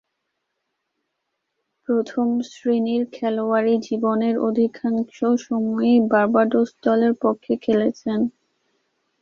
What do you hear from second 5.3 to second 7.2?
সময়ই বার্বাডোস দলের